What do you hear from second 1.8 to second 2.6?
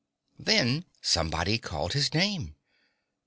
his name.